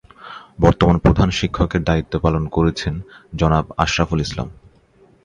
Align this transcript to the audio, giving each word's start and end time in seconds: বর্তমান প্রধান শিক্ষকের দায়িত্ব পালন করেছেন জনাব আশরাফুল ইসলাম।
বর্তমান 0.59 0.97
প্রধান 0.97 1.29
শিক্ষকের 1.29 1.81
দায়িত্ব 1.83 2.13
পালন 2.19 2.43
করেছেন 2.47 2.93
জনাব 3.35 3.65
আশরাফুল 3.77 4.19
ইসলাম। 4.21 4.47